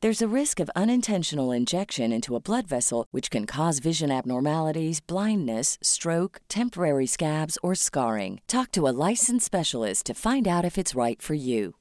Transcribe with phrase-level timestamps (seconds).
[0.00, 5.00] There's a risk of unintentional injection into a blood vessel, which can cause vision abnormalities,
[5.00, 8.40] blindness, stroke, temporary scabs, or scarring.
[8.46, 11.74] Talk to a licensed specialist to find out if it's right for you.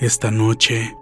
[0.00, 0.92] Esta noche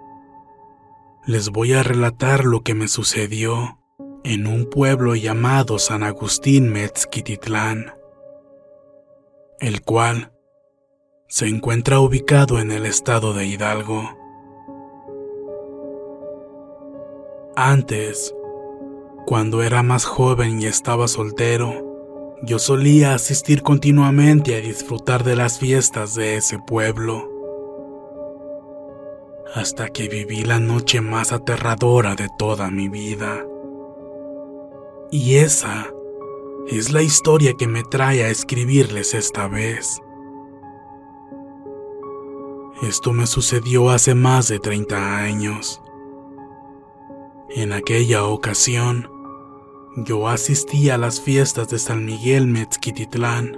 [1.25, 3.79] les voy a relatar lo que me sucedió
[4.25, 7.93] en un pueblo llamado San Agustín Metzquititlán,
[9.59, 10.31] el cual
[11.27, 14.09] se encuentra ubicado en el estado de Hidalgo.
[17.55, 18.33] Antes,
[19.27, 25.59] cuando era más joven y estaba soltero, yo solía asistir continuamente a disfrutar de las
[25.59, 27.31] fiestas de ese pueblo
[29.53, 33.45] hasta que viví la noche más aterradora de toda mi vida.
[35.17, 35.93] Y esa
[36.67, 40.01] es la historia que me trae a escribirles esta vez.
[42.81, 45.81] Esto me sucedió hace más de 30 años.
[47.49, 49.09] En aquella ocasión,
[49.95, 53.57] yo asistí a las fiestas de San Miguel Metzquititlán.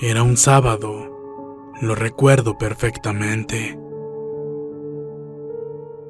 [0.00, 1.08] Era un sábado,
[1.80, 3.78] lo recuerdo perfectamente.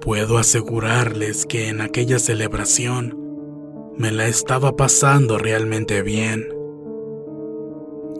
[0.00, 3.21] Puedo asegurarles que en aquella celebración
[3.96, 6.48] me la estaba pasando realmente bien.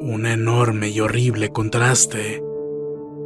[0.01, 2.43] Un enorme y horrible contraste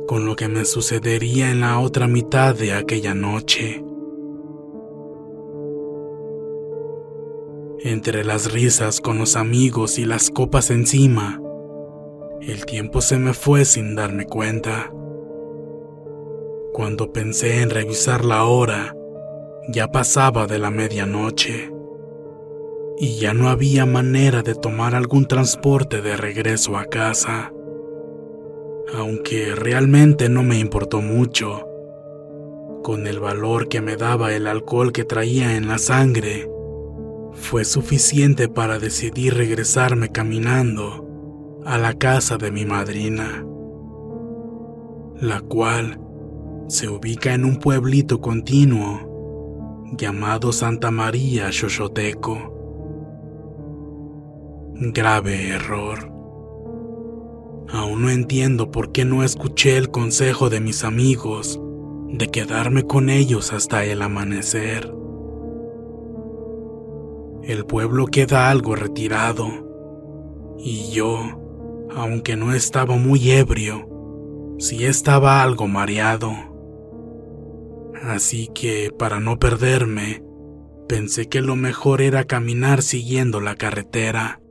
[0.06, 3.84] con lo que me sucedería en la otra mitad de aquella noche.
[7.80, 11.40] Entre las risas con los amigos y las copas encima,
[12.40, 14.92] el tiempo se me fue sin darme cuenta.
[16.72, 18.94] Cuando pensé en revisar la hora,
[19.68, 21.75] ya pasaba de la medianoche
[22.98, 27.52] y ya no había manera de tomar algún transporte de regreso a casa.
[28.94, 31.66] Aunque realmente no me importó mucho,
[32.82, 36.48] con el valor que me daba el alcohol que traía en la sangre,
[37.32, 43.44] fue suficiente para decidir regresarme caminando a la casa de mi madrina,
[45.20, 46.00] la cual
[46.68, 52.55] se ubica en un pueblito continuo llamado Santa María Xochoteco.
[54.78, 56.12] Grave error.
[57.70, 61.58] Aún no entiendo por qué no escuché el consejo de mis amigos
[62.10, 64.92] de quedarme con ellos hasta el amanecer.
[67.42, 69.46] El pueblo queda algo retirado
[70.58, 71.20] y yo,
[71.94, 73.88] aunque no estaba muy ebrio,
[74.58, 76.32] sí estaba algo mareado.
[78.02, 80.22] Así que, para no perderme,
[80.86, 84.42] pensé que lo mejor era caminar siguiendo la carretera.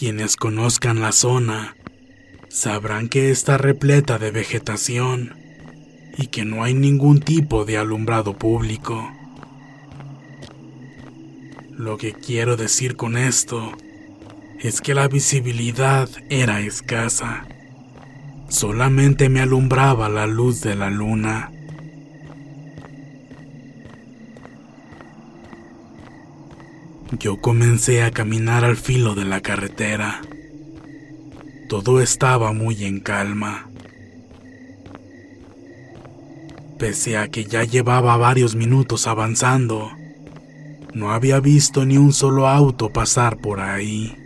[0.00, 1.76] Quienes conozcan la zona
[2.48, 5.34] sabrán que está repleta de vegetación
[6.16, 9.12] y que no hay ningún tipo de alumbrado público.
[11.72, 13.72] Lo que quiero decir con esto
[14.58, 17.46] es que la visibilidad era escasa.
[18.48, 21.52] Solamente me alumbraba la luz de la luna.
[27.20, 30.22] Yo comencé a caminar al filo de la carretera.
[31.68, 33.68] Todo estaba muy en calma.
[36.78, 39.90] Pese a que ya llevaba varios minutos avanzando,
[40.94, 44.16] no había visto ni un solo auto pasar por ahí.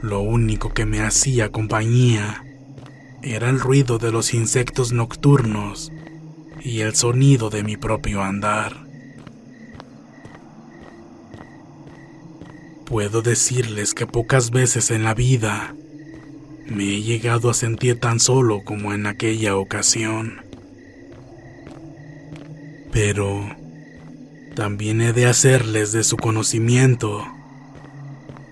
[0.00, 2.42] Lo único que me hacía compañía
[3.20, 5.92] era el ruido de los insectos nocturnos
[6.64, 8.89] y el sonido de mi propio andar.
[12.90, 15.76] Puedo decirles que pocas veces en la vida
[16.66, 20.40] me he llegado a sentir tan solo como en aquella ocasión.
[22.90, 23.48] Pero
[24.56, 27.24] también he de hacerles de su conocimiento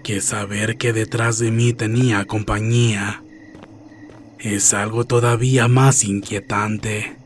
[0.05, 3.25] que saber que detrás de mí tenía compañía
[4.39, 7.17] es algo todavía más inquietante.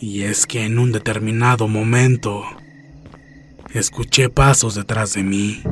[0.00, 2.46] Y es que en un determinado momento
[3.74, 5.62] escuché pasos detrás de mí.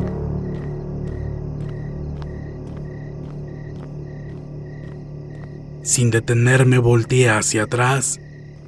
[5.83, 8.21] Sin detenerme volteé hacia atrás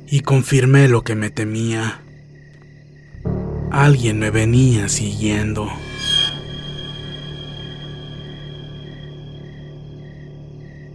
[0.06, 2.00] y confirmé lo que me temía.
[3.70, 5.69] Alguien me venía siguiendo.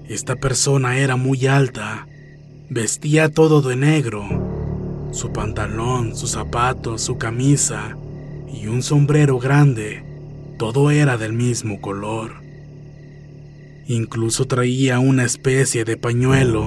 [0.08, 2.08] Esta persona era muy alta,
[2.70, 4.24] vestía todo de negro,
[5.12, 7.98] su pantalón, sus zapatos, su camisa
[8.54, 10.04] y un sombrero grande,
[10.58, 12.44] todo era del mismo color.
[13.88, 16.66] Incluso traía una especie de pañuelo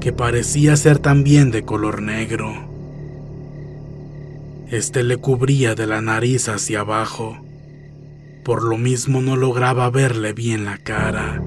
[0.00, 2.52] que parecía ser también de color negro.
[4.70, 7.38] Este le cubría de la nariz hacia abajo,
[8.44, 11.42] por lo mismo no lograba verle bien la cara.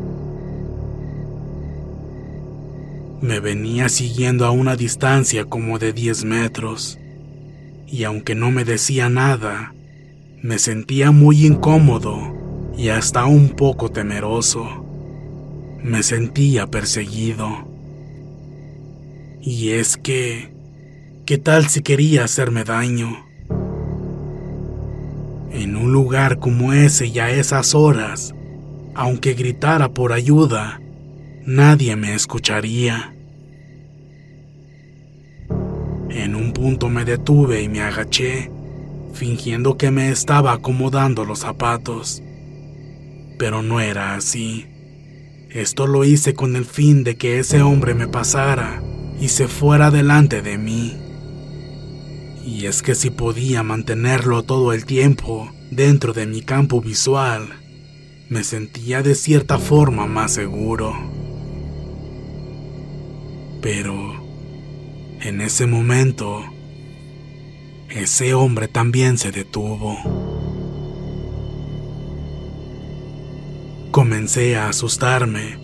[3.22, 7.00] Me venía siguiendo a una distancia como de 10 metros,
[7.94, 9.76] y aunque no me decía nada,
[10.42, 14.66] me sentía muy incómodo y hasta un poco temeroso.
[15.84, 17.68] Me sentía perseguido.
[19.44, 20.52] Y es que,
[21.28, 23.28] ¿qué tal si quería hacerme daño?
[25.52, 28.34] En un lugar como ese y a esas horas,
[28.96, 30.82] aunque gritara por ayuda,
[31.46, 33.13] nadie me escucharía.
[36.14, 38.52] En un punto me detuve y me agaché,
[39.14, 42.22] fingiendo que me estaba acomodando los zapatos.
[43.40, 44.68] Pero no era así.
[45.50, 48.84] Esto lo hice con el fin de que ese hombre me pasara
[49.20, 50.96] y se fuera delante de mí.
[52.46, 57.48] Y es que si podía mantenerlo todo el tiempo dentro de mi campo visual,
[58.30, 60.94] me sentía de cierta forma más seguro.
[63.62, 64.23] Pero
[65.24, 66.44] en ese momento,
[67.90, 69.98] ese hombre también se detuvo.
[73.92, 75.60] Comencé a asustarme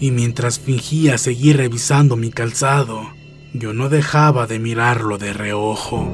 [0.00, 3.08] y mientras fingía seguir revisando mi calzado,
[3.52, 6.10] yo no dejaba de mirarlo de reojo.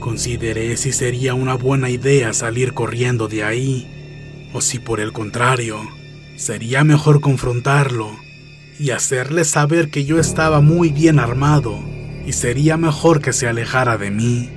[0.00, 5.80] Consideré si sería una buena idea salir corriendo de ahí, o si por el contrario,
[6.38, 8.25] sería mejor confrontarlo
[8.78, 11.78] y hacerle saber que yo estaba muy bien armado
[12.26, 14.50] y sería mejor que se alejara de mí,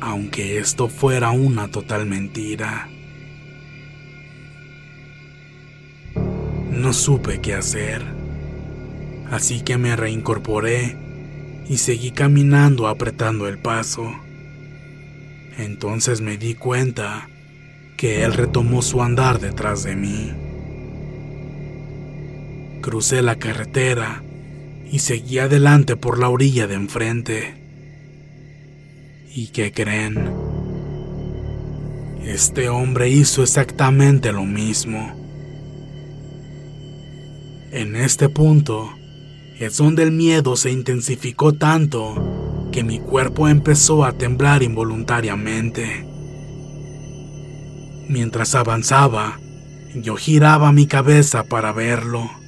[0.00, 2.88] aunque esto fuera una total mentira.
[6.70, 8.02] No supe qué hacer,
[9.30, 10.96] así que me reincorporé
[11.68, 14.12] y seguí caminando apretando el paso.
[15.56, 17.28] Entonces me di cuenta
[17.96, 20.43] que él retomó su andar detrás de mí.
[22.84, 24.22] Crucé la carretera
[24.92, 27.54] y seguí adelante por la orilla de enfrente.
[29.34, 30.30] ¿Y qué creen?
[32.26, 35.16] Este hombre hizo exactamente lo mismo.
[37.72, 38.90] En este punto
[39.58, 46.06] es donde el miedo se intensificó tanto que mi cuerpo empezó a temblar involuntariamente.
[48.10, 49.40] Mientras avanzaba,
[49.94, 52.43] yo giraba mi cabeza para verlo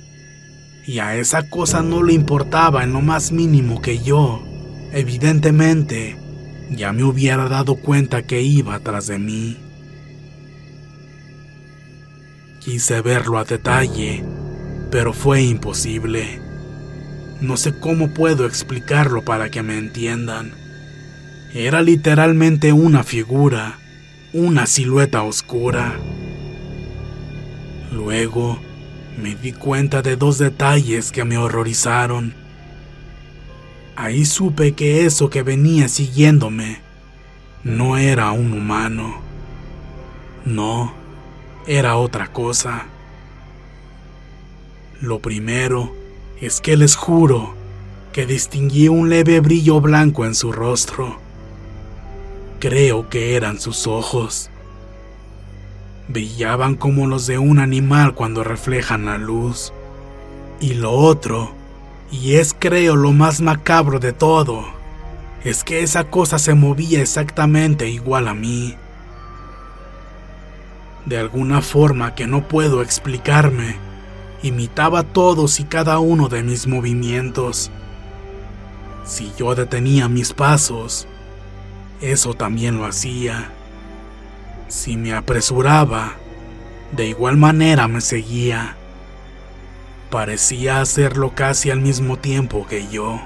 [0.87, 4.45] y a esa cosa no le importaba en lo más mínimo que yo,
[4.93, 6.17] evidentemente,
[6.71, 9.57] ya me hubiera dado cuenta que iba atrás de mí.
[12.61, 14.25] Quise verlo a detalle,
[14.91, 16.41] pero fue imposible.
[17.41, 20.53] No sé cómo puedo explicarlo para que me entiendan.
[21.53, 23.79] Era literalmente una figura,
[24.33, 25.99] una silueta oscura.
[27.93, 28.61] Luego
[29.17, 32.35] me di cuenta de dos detalles que me horrorizaron.
[33.97, 36.81] Ahí supe que eso que venía siguiéndome
[37.65, 39.21] no era un humano.
[40.45, 40.93] No,
[41.67, 42.87] era otra cosa.
[45.01, 45.95] Lo primero
[46.41, 47.55] es que les juro
[48.13, 51.19] que distinguí un leve brillo blanco en su rostro.
[52.61, 54.51] Creo que eran sus ojos.
[56.09, 59.73] Brillaban como los de un animal cuando reflejan la luz.
[60.61, 61.53] Y lo otro,
[62.11, 64.65] y es creo lo más macabro de todo,
[65.45, 68.77] es que esa cosa se movía exactamente igual a mí.
[71.05, 73.77] De alguna forma que no puedo explicarme,
[74.43, 77.71] imitaba todos y cada uno de mis movimientos.
[79.05, 81.07] Si yo detenía mis pasos,
[82.01, 83.53] eso también lo hacía.
[84.69, 86.15] Si me apresuraba,
[86.93, 88.77] de igual manera me seguía.
[90.11, 93.21] Parecía hacerlo casi al mismo tiempo que yo.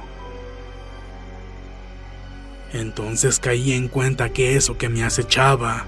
[2.73, 5.87] Entonces caí en cuenta que eso que me acechaba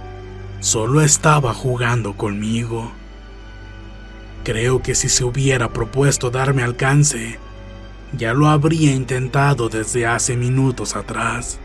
[0.61, 2.93] solo estaba jugando conmigo.
[4.45, 7.39] Creo que si se hubiera propuesto darme alcance,
[8.17, 11.59] ya lo habría intentado desde hace minutos atrás.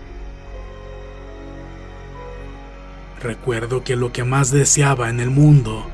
[3.21, 5.87] Recuerdo que lo que más deseaba en el mundo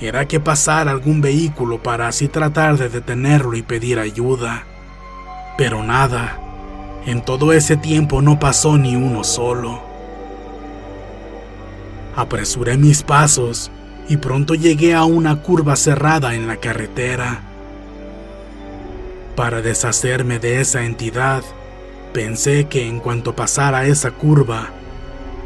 [0.00, 4.64] era que pasara algún vehículo para así tratar de detenerlo y pedir ayuda.
[5.58, 6.38] Pero nada,
[7.06, 9.82] en todo ese tiempo no pasó ni uno solo.
[12.16, 13.70] Apresuré mis pasos
[14.08, 17.40] y pronto llegué a una curva cerrada en la carretera.
[19.36, 21.42] Para deshacerme de esa entidad,
[22.12, 24.70] pensé que en cuanto pasara esa curva,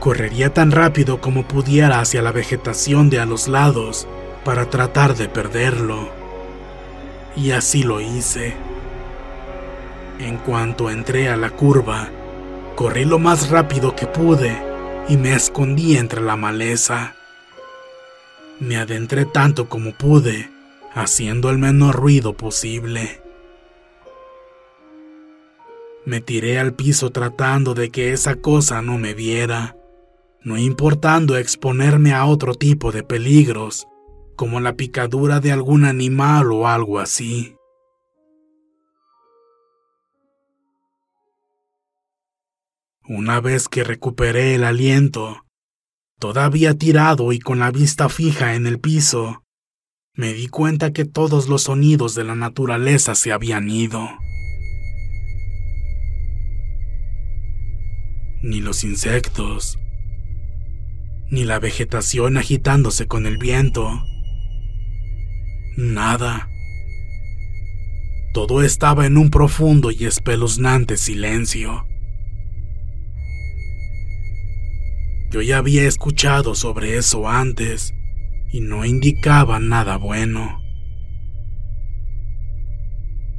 [0.05, 4.07] correría tan rápido como pudiera hacia la vegetación de a los lados
[4.45, 6.11] para tratar de perderlo.
[7.35, 8.53] Y así lo hice.
[10.19, 12.11] En cuanto entré a la curva,
[12.77, 14.55] corrí lo más rápido que pude
[15.09, 17.15] y me escondí entre la maleza.
[18.61, 20.51] Me adentré tanto como pude,
[20.93, 23.23] haciendo el menor ruido posible.
[26.05, 29.77] Me tiré al piso tratando de que esa cosa no me viera,
[30.45, 33.89] no importando exponerme a otro tipo de peligros,
[34.37, 37.57] como la picadura de algún animal o algo así.
[43.07, 45.45] Una vez que recuperé el aliento,
[46.19, 49.45] Todavía tirado y con la vista fija en el piso,
[50.15, 54.09] me di cuenta que todos los sonidos de la naturaleza se habían ido.
[58.43, 59.79] Ni los insectos,
[61.31, 64.05] ni la vegetación agitándose con el viento.
[65.77, 66.49] Nada.
[68.33, 71.87] Todo estaba en un profundo y espeluznante silencio.
[75.31, 77.95] Yo ya había escuchado sobre eso antes
[78.53, 80.61] y no indicaba nada bueno.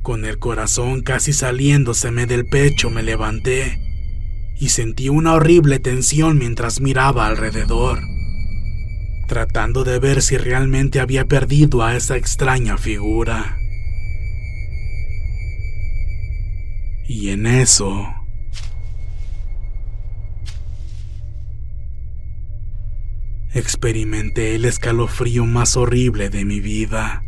[0.01, 3.79] Con el corazón casi saliéndoseme del pecho me levanté
[4.57, 8.00] y sentí una horrible tensión mientras miraba alrededor,
[9.27, 13.57] tratando de ver si realmente había perdido a esa extraña figura.
[17.07, 18.07] Y en eso
[23.55, 27.24] experimenté el escalofrío más horrible de mi vida.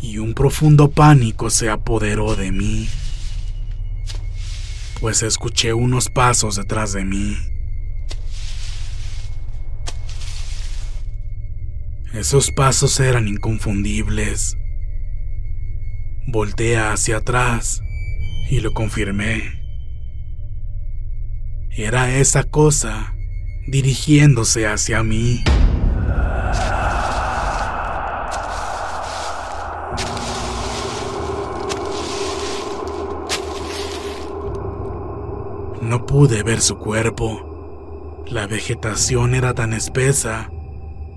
[0.00, 2.88] Y un profundo pánico se apoderó de mí,
[5.02, 7.36] pues escuché unos pasos detrás de mí.
[12.14, 14.56] Esos pasos eran inconfundibles.
[16.28, 17.82] Volté hacia atrás
[18.48, 19.42] y lo confirmé.
[21.70, 23.12] Era esa cosa
[23.66, 25.42] dirigiéndose hacia mí.
[35.92, 38.24] No pude ver su cuerpo.
[38.26, 40.50] La vegetación era tan espesa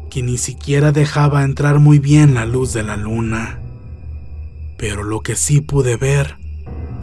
[0.10, 3.62] que ni siquiera dejaba entrar muy bien la luz de la luna.
[4.77, 6.36] Pero lo que sí pude ver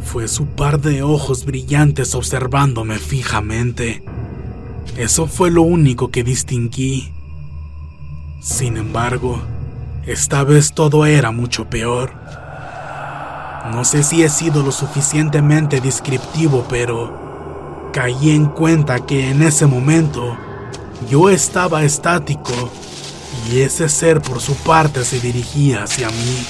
[0.03, 4.05] fue su par de ojos brillantes observándome fijamente.
[4.99, 7.11] Eso fue lo único que distinguí.
[8.43, 9.41] Sin embargo,
[10.05, 12.13] esta vez todo era mucho peor.
[13.73, 17.22] No sé si he sido lo suficientemente descriptivo, pero
[17.93, 20.37] caí en cuenta que en ese momento
[21.11, 22.53] yo estaba estático
[23.51, 26.47] y ese ser por su parte se dirigía hacia mí.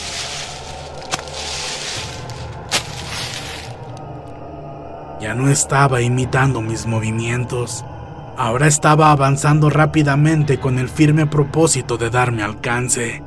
[5.20, 7.84] Ya no estaba imitando mis movimientos,
[8.36, 13.22] ahora estaba avanzando rápidamente con el firme propósito de darme alcance.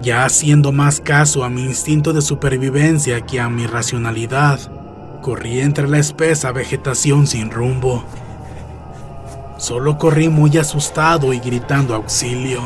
[0.00, 4.79] Ya haciendo más caso a mi instinto de supervivencia que a mi racionalidad,
[5.20, 8.04] corrí entre la espesa vegetación sin rumbo.
[9.58, 12.60] Solo corrí muy asustado y gritando auxilio.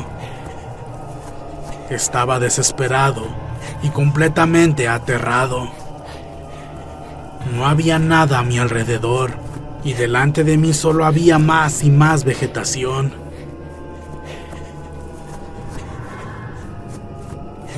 [1.91, 3.27] Estaba desesperado
[3.83, 5.69] y completamente aterrado.
[7.55, 9.33] No había nada a mi alrededor
[9.83, 13.13] y delante de mí solo había más y más vegetación.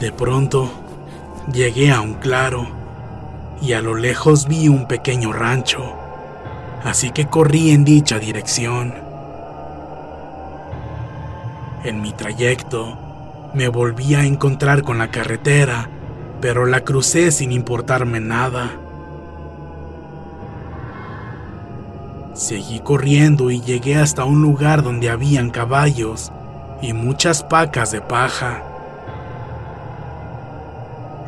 [0.01, 0.71] De pronto,
[1.53, 2.76] llegué a un claro
[3.61, 5.95] y a lo lejos vi un pequeño rancho,
[6.85, 8.95] así que corrí en dicha dirección.
[11.85, 12.99] En mi trayecto,
[13.55, 15.89] me volví a encontrar con la carretera,
[16.41, 18.71] pero la crucé sin importarme nada.
[22.35, 26.33] Seguí corriendo y llegué hasta un lugar donde habían caballos
[26.83, 28.63] y muchas pacas de paja.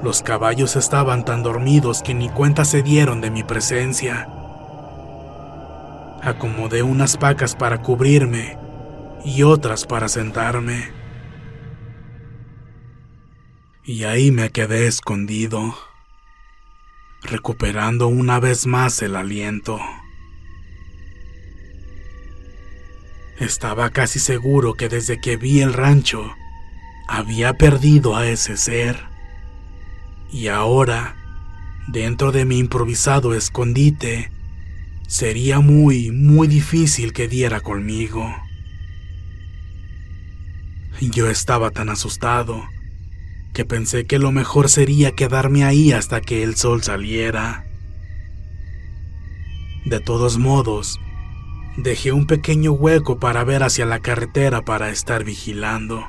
[0.02, 4.28] Los caballos estaban tan dormidos que ni cuenta se dieron de mi presencia.
[6.22, 8.56] Acomodé unas pacas para cubrirme
[9.24, 10.92] y otras para sentarme.
[13.84, 15.74] Y ahí me quedé escondido,
[17.22, 19.80] recuperando una vez más el aliento.
[23.38, 26.34] Estaba casi seguro que desde que vi el rancho
[27.08, 29.07] había perdido a ese ser.
[30.30, 31.16] Y ahora,
[31.88, 34.30] dentro de mi improvisado escondite,
[35.06, 38.34] sería muy, muy difícil que diera conmigo.
[41.00, 42.62] Yo estaba tan asustado
[43.54, 47.64] que pensé que lo mejor sería quedarme ahí hasta que el sol saliera.
[49.84, 51.00] De todos modos,
[51.78, 56.04] Dejé un pequeño hueco para ver hacia la carretera para estar vigilando.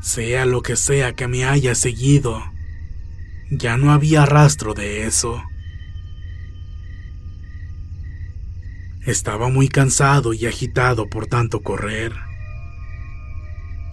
[0.00, 2.42] Sea lo que sea que me haya seguido,
[3.50, 5.42] ya no había rastro de eso.
[9.04, 12.12] Estaba muy cansado y agitado por tanto correr.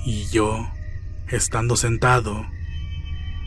[0.06, 0.68] Y yo,
[1.28, 2.46] estando sentado,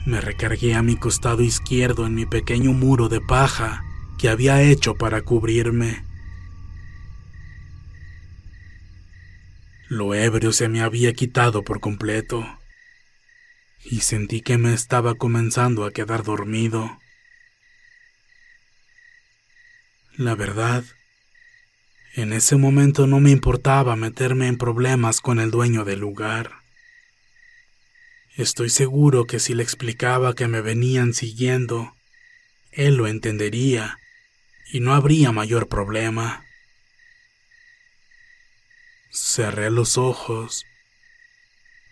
[0.06, 3.82] me recargué a mi costado izquierdo en mi pequeño muro de paja
[4.16, 6.05] que había hecho para cubrirme.
[9.88, 12.58] Lo ebrio se me había quitado por completo
[13.84, 16.98] y sentí que me estaba comenzando a quedar dormido.
[20.16, 20.84] La verdad,
[22.14, 26.52] en ese momento no me importaba meterme en problemas con el dueño del lugar.
[28.34, 31.94] Estoy seguro que si le explicaba que me venían siguiendo,
[32.72, 33.98] él lo entendería
[34.72, 36.45] y no habría mayor problema.
[39.18, 40.66] Cerré los ojos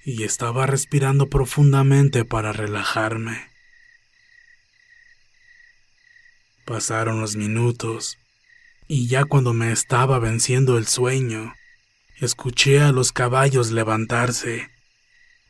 [0.04, 3.48] y estaba respirando profundamente para relajarme.
[6.66, 8.18] Pasaron los minutos
[8.88, 11.54] y ya cuando me estaba venciendo el sueño,
[12.20, 14.68] escuché a los caballos levantarse,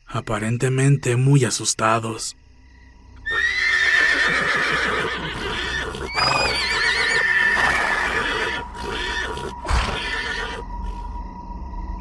[0.07, 2.37] aparentemente muy asustados.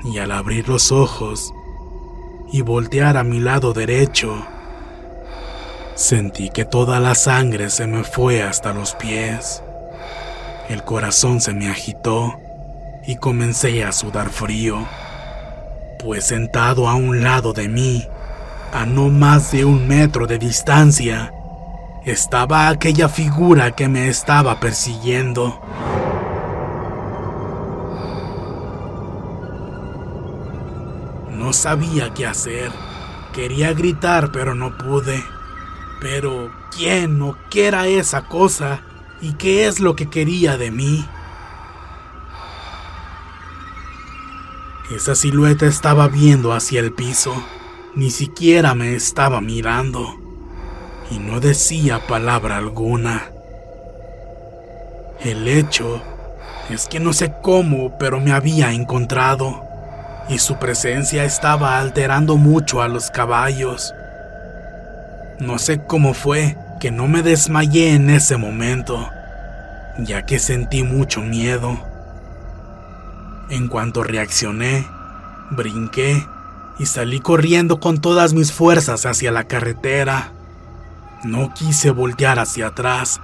[0.05, 1.55] Y al abrir los ojos
[2.53, 4.47] y voltear a mi lado derecho,
[5.95, 9.63] sentí que toda la sangre se me fue hasta los pies.
[10.69, 12.39] El corazón se me agitó
[13.07, 14.87] y comencé a sudar frío,
[15.99, 18.07] pues sentado a un lado de mí,
[18.73, 21.33] a no más de un metro de distancia,
[22.05, 25.61] estaba aquella figura que me estaba persiguiendo.
[31.55, 32.71] Sabía qué hacer.
[33.33, 35.25] Quería gritar, pero no pude.
[36.01, 38.83] Pero, ¿quién o qué era esa cosa?
[39.21, 41.07] ¿Y qué es lo que quería de mí?
[44.91, 47.35] Esa silueta estaba viendo hacia el piso.
[47.95, 50.21] Ni siquiera me estaba mirando.
[51.11, 53.31] y no decía palabra alguna.
[55.21, 56.03] El hecho
[56.71, 59.64] es que no sé cómo, pero me había encontrado
[60.29, 63.95] y su presencia estaba alterando mucho a los caballos.
[65.39, 69.11] No sé cómo fue que no me desmayé en ese momento,
[69.99, 71.79] ya que sentí mucho miedo.
[73.51, 74.87] En cuanto reaccioné,
[75.51, 76.27] brinqué
[76.79, 80.33] y salí corriendo con todas mis fuerzas hacia la carretera.
[81.23, 83.21] No quise voltear hacia atrás,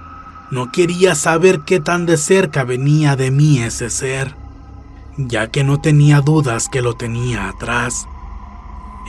[0.51, 4.40] no quería saber qué tan de cerca venía de mí ese ser
[5.17, 8.07] ya que no tenía dudas que lo tenía atrás.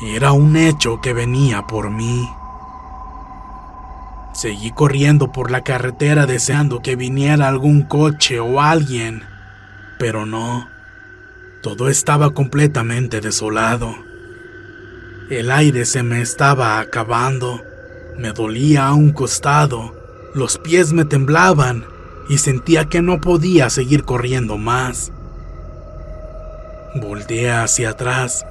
[0.04, 2.28] Era un hecho que venía por mí.
[4.32, 9.22] Seguí corriendo por la carretera deseando que viniera algún coche o alguien,
[9.98, 10.68] pero no.
[11.62, 13.94] Todo estaba completamente desolado.
[15.30, 17.62] El aire se me estaba acabando,
[18.18, 19.94] me dolía a un costado,
[20.34, 21.84] los pies me temblaban
[22.28, 25.12] y sentía que no podía seguir corriendo más.
[26.94, 28.44] Volteé hacia atrás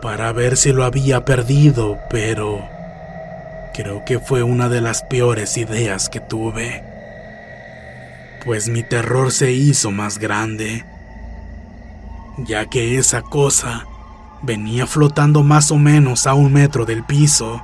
[0.00, 2.66] para ver si lo había perdido, pero
[3.74, 6.82] creo que fue una de las peores ideas que tuve,
[8.44, 10.84] pues mi terror se hizo más grande,
[12.38, 13.86] ya que esa cosa
[14.40, 17.60] venía flotando más o menos a un metro del piso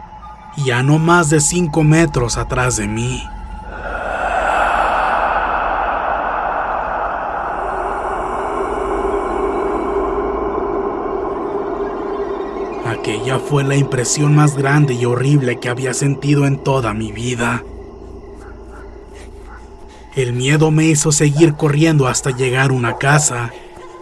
[0.57, 3.23] y a no más de cinco metros atrás de mí.
[13.05, 17.63] Aquella fue la impresión más grande y horrible que había sentido en toda mi vida.
[20.17, 23.51] El miedo me hizo seguir corriendo hasta llegar a una casa,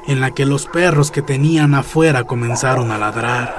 [0.07, 3.53] en la que los perros que tenían afuera comenzaron a ladrar.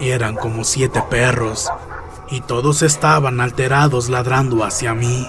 [0.00, 1.70] Eran como siete perros,
[2.28, 5.28] y todos estaban alterados ladrando hacia mí.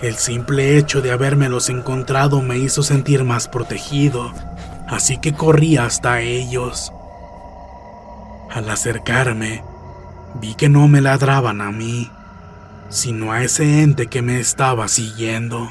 [0.00, 4.32] El simple hecho de habérmelos encontrado me hizo sentir más protegido
[4.90, 6.92] así que corrí hasta ellos.
[8.50, 9.62] Al acercarme,
[10.34, 12.10] vi que no me ladraban a mí,
[12.88, 15.70] sino a ese ente que me estaba siguiendo.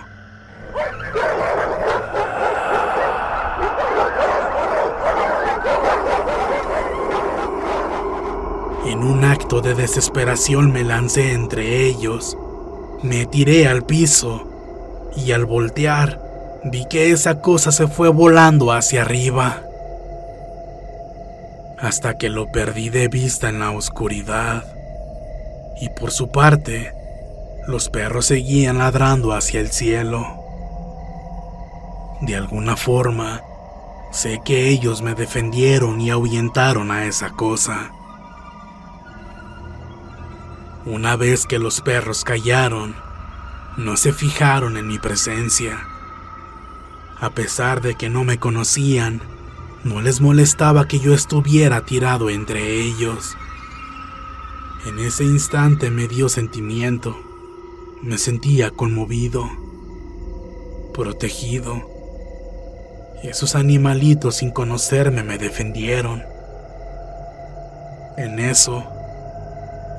[8.86, 12.38] En un acto de desesperación me lancé entre ellos,
[13.04, 14.48] me tiré al piso
[15.16, 16.29] y al voltear
[16.64, 19.64] vi que esa cosa se fue volando hacia arriba,
[21.78, 24.66] hasta que lo perdí de vista en la oscuridad.
[25.82, 26.94] Y por su parte,
[27.68, 30.26] los perros seguían ladrando hacia el cielo.
[32.22, 33.42] De alguna forma,
[34.12, 37.92] sé que ellos me defendieron y ahuyentaron a esa cosa.
[40.86, 42.96] Una vez que los perros callaron,
[43.78, 45.80] no se fijaron en mi presencia
[47.22, 49.22] a pesar de que no me conocían,
[49.84, 53.36] no les molestaba que yo estuviera tirado entre ellos.
[54.86, 57.18] En ese instante me dio sentimiento.
[58.02, 59.50] Me sentía conmovido,
[60.94, 61.82] protegido.
[63.24, 66.24] Esos animalitos sin conocerme me defendieron.
[68.18, 68.86] En eso,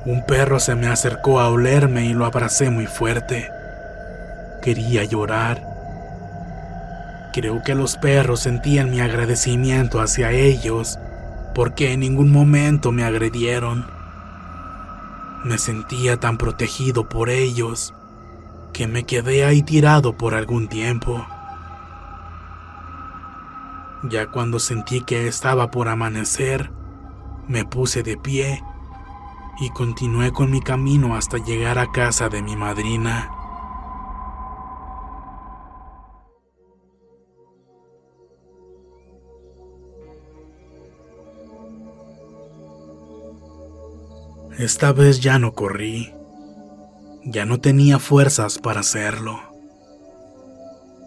[0.06, 3.46] un perro se me acercó a olerme y lo abracé muy fuerte.
[4.62, 5.69] Quería llorar
[7.32, 10.98] Creo que los perros sentían mi agradecimiento hacia ellos
[11.54, 13.86] porque en ningún momento me agredieron.
[15.44, 17.94] Me sentía tan protegido por ellos
[18.72, 21.26] que me quedé ahí tirado por algún tiempo.
[24.04, 26.70] Ya cuando sentí que estaba por amanecer,
[27.46, 28.62] me puse de pie
[29.60, 33.30] y continué con mi camino hasta llegar a casa de mi madrina.
[44.60, 46.12] Esta vez ya no corrí,
[47.24, 49.40] ya no tenía fuerzas para hacerlo.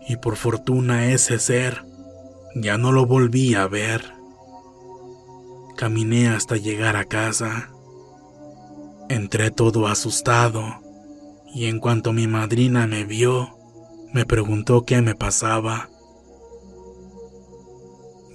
[0.09, 1.85] Y por fortuna ese ser
[2.55, 4.11] ya no lo volví a ver.
[5.77, 7.69] Caminé hasta llegar a casa.
[9.07, 10.63] Entré todo asustado
[11.53, 13.55] y en cuanto mi madrina me vio,
[14.13, 15.91] me preguntó qué me pasaba.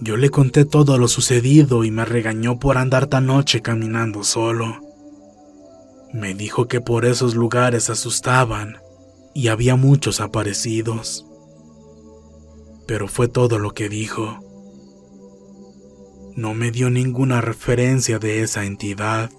[0.00, 4.87] Yo le conté todo lo sucedido y me regañó por andar tan noche caminando solo.
[6.12, 8.78] Me dijo que por esos lugares asustaban
[9.34, 11.26] y había muchos aparecidos.
[12.86, 14.40] Pero fue todo lo que dijo.
[16.34, 19.30] no me dio ninguna referencia de esa entidad.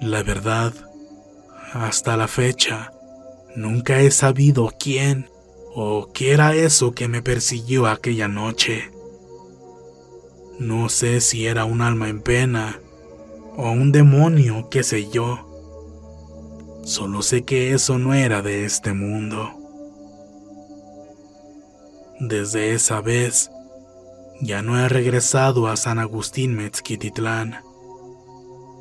[0.00, 0.72] La verdad,
[1.72, 2.92] hasta la fecha,
[3.56, 5.28] nunca he sabido quién
[5.74, 8.92] o qué era eso que me persiguió aquella noche.
[10.60, 12.80] No sé si era un alma en pena
[13.56, 15.46] o un demonio, qué sé yo.
[16.84, 19.50] Solo sé que eso no era de este mundo.
[22.18, 23.50] Desde esa vez,
[24.40, 27.62] ya no he regresado a San Agustín Mezquititlán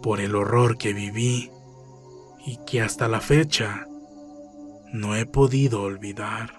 [0.01, 1.51] por el horror que viví
[2.45, 3.85] y que hasta la fecha
[4.93, 6.58] no he podido olvidar.